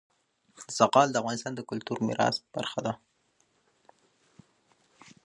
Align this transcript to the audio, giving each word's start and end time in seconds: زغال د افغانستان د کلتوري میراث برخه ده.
زغال 0.77 1.07
د 1.11 1.15
افغانستان 1.21 1.53
د 1.55 1.61
کلتوري 1.69 2.03
میراث 2.07 2.35
برخه 2.55 2.79
ده. 2.85 2.93